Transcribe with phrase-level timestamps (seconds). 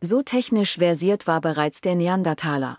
[0.00, 2.78] So technisch versiert war bereits der Neandertaler.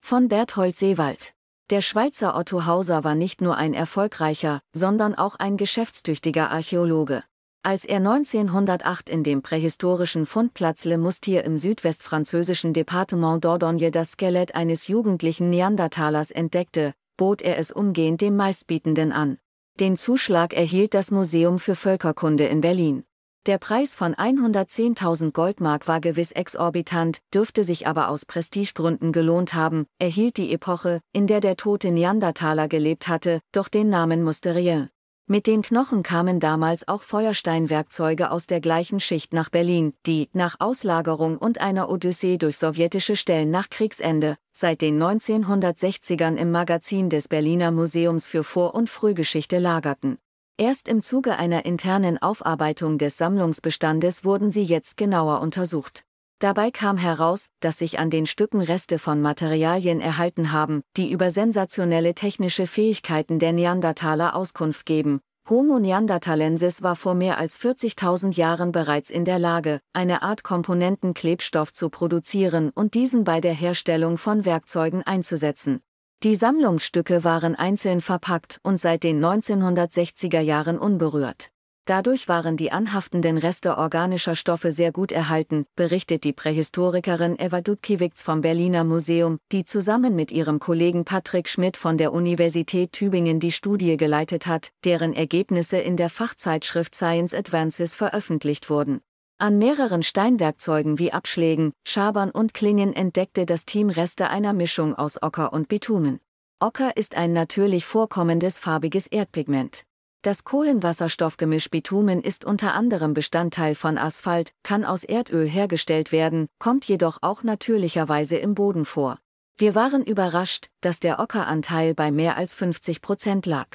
[0.00, 1.34] Von Berthold Seewald.
[1.70, 7.24] Der Schweizer Otto Hauser war nicht nur ein erfolgreicher, sondern auch ein geschäftstüchtiger Archäologe.
[7.64, 14.54] Als er 1908 in dem prähistorischen Fundplatz Le Moustier im südwestfranzösischen Departement Dordogne das Skelett
[14.54, 19.38] eines jugendlichen Neandertalers entdeckte, bot er es umgehend dem Meistbietenden an.
[19.80, 23.04] Den Zuschlag erhielt das Museum für Völkerkunde in Berlin.
[23.46, 29.86] Der Preis von 110.000 Goldmark war gewiss exorbitant, dürfte sich aber aus Prestigegründen gelohnt haben,
[29.98, 34.90] erhielt die Epoche, in der der tote Neandertaler gelebt hatte, doch den Namen Musterien.
[35.26, 40.60] Mit den Knochen kamen damals auch Feuersteinwerkzeuge aus der gleichen Schicht nach Berlin, die, nach
[40.60, 47.26] Auslagerung und einer Odyssee durch sowjetische Stellen nach Kriegsende, seit den 1960ern im Magazin des
[47.26, 50.18] Berliner Museums für Vor- und Frühgeschichte lagerten.
[50.62, 56.04] Erst im Zuge einer internen Aufarbeitung des Sammlungsbestandes wurden sie jetzt genauer untersucht.
[56.38, 61.32] Dabei kam heraus, dass sich an den Stücken Reste von Materialien erhalten haben, die über
[61.32, 65.20] sensationelle technische Fähigkeiten der Neandertaler Auskunft geben.
[65.50, 71.72] Homo neanderthalensis war vor mehr als 40.000 Jahren bereits in der Lage, eine Art Komponentenklebstoff
[71.72, 75.80] zu produzieren und diesen bei der Herstellung von Werkzeugen einzusetzen.
[76.24, 81.50] Die Sammlungsstücke waren einzeln verpackt und seit den 1960er Jahren unberührt.
[81.84, 88.22] Dadurch waren die anhaftenden Reste organischer Stoffe sehr gut erhalten, berichtet die Prähistorikerin Eva Dudkiewicz
[88.22, 93.50] vom Berliner Museum, die zusammen mit ihrem Kollegen Patrick Schmidt von der Universität Tübingen die
[93.50, 99.00] Studie geleitet hat, deren Ergebnisse in der Fachzeitschrift Science Advances veröffentlicht wurden.
[99.42, 105.20] An mehreren Steinwerkzeugen wie Abschlägen, Schabern und Klingen entdeckte das Team Reste einer Mischung aus
[105.20, 106.20] Ocker und Bitumen.
[106.60, 109.82] Ocker ist ein natürlich vorkommendes farbiges Erdpigment.
[110.22, 116.84] Das Kohlenwasserstoffgemisch Bitumen ist unter anderem Bestandteil von Asphalt, kann aus Erdöl hergestellt werden, kommt
[116.84, 119.18] jedoch auch natürlicherweise im Boden vor.
[119.56, 123.66] Wir waren überrascht, dass der Ockeranteil bei mehr als 50 Prozent lag.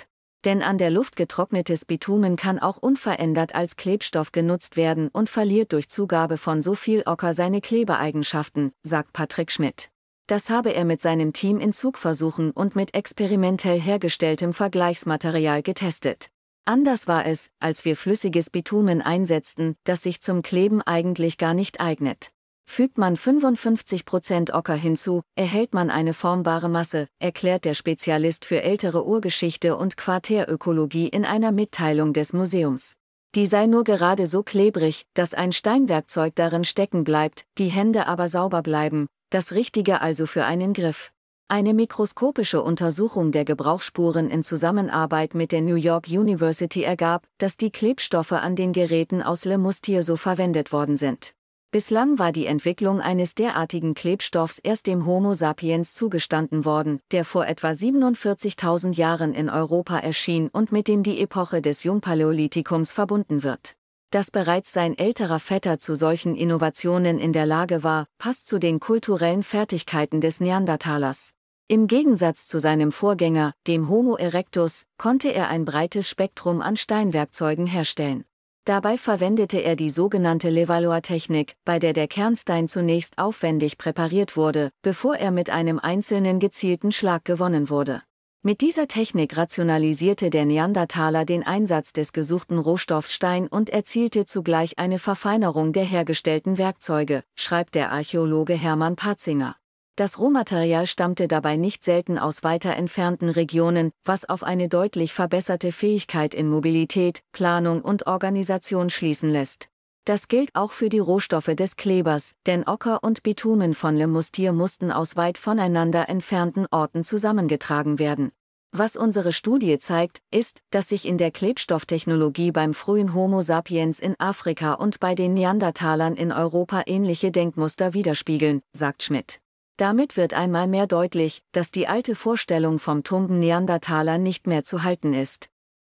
[0.47, 5.73] Denn an der Luft getrocknetes Bitumen kann auch unverändert als Klebstoff genutzt werden und verliert
[5.73, 9.89] durch Zugabe von so viel Ocker seine Klebeeigenschaften, sagt Patrick Schmidt.
[10.25, 16.29] Das habe er mit seinem Team in Zugversuchen und mit experimentell hergestelltem Vergleichsmaterial getestet.
[16.63, 21.81] Anders war es, als wir flüssiges Bitumen einsetzten, das sich zum Kleben eigentlich gar nicht
[21.81, 22.31] eignet.
[22.69, 29.07] Fügt man 55% Ocker hinzu, erhält man eine formbare Masse, erklärt der Spezialist für ältere
[29.07, 32.93] Urgeschichte und Quartärökologie in einer Mitteilung des Museums.
[33.33, 38.27] Die sei nur gerade so klebrig, dass ein Steinwerkzeug darin stecken bleibt, die Hände aber
[38.27, 41.11] sauber bleiben, das Richtige also für einen Griff.
[41.47, 47.71] Eine mikroskopische Untersuchung der Gebrauchsspuren in Zusammenarbeit mit der New York University ergab, dass die
[47.71, 51.36] Klebstoffe an den Geräten aus Le Moustier so verwendet worden sind.
[51.77, 57.45] Bislang war die Entwicklung eines derartigen Klebstoffs erst dem Homo sapiens zugestanden worden, der vor
[57.45, 63.75] etwa 47.000 Jahren in Europa erschien und mit dem die Epoche des Jungpaläolithikums verbunden wird.
[64.09, 68.79] Dass bereits sein älterer Vetter zu solchen Innovationen in der Lage war, passt zu den
[68.79, 71.29] kulturellen Fertigkeiten des Neandertalers.
[71.67, 77.67] Im Gegensatz zu seinem Vorgänger, dem Homo erectus, konnte er ein breites Spektrum an Steinwerkzeugen
[77.67, 78.25] herstellen.
[78.67, 85.15] Dabei verwendete er die sogenannte Levallois-Technik, bei der der Kernstein zunächst aufwendig präpariert wurde, bevor
[85.15, 88.03] er mit einem einzelnen gezielten Schlag gewonnen wurde.
[88.43, 94.77] Mit dieser Technik rationalisierte der Neandertaler den Einsatz des gesuchten Rohstoffs Stein und erzielte zugleich
[94.77, 99.55] eine Verfeinerung der hergestellten Werkzeuge, schreibt der Archäologe Hermann Patzinger.
[99.97, 105.71] Das Rohmaterial stammte dabei nicht selten aus weiter entfernten Regionen, was auf eine deutlich verbesserte
[105.71, 109.69] Fähigkeit in Mobilität, Planung und Organisation schließen lässt.
[110.05, 114.53] Das gilt auch für die Rohstoffe des Klebers, denn Ocker und Bitumen von Le Moustier
[114.53, 118.31] mussten aus weit voneinander entfernten Orten zusammengetragen werden.
[118.71, 124.13] Was unsere Studie zeigt, ist, dass sich in der Klebstofftechnologie beim frühen Homo sapiens in
[124.19, 129.39] Afrika und bei den Neandertalern in Europa ähnliche Denkmuster widerspiegeln, sagt Schmidt.
[129.77, 134.83] Damit wird einmal mehr deutlich, dass die alte Vorstellung vom tumben Neandertaler nicht mehr zu
[134.83, 135.51] halten ist.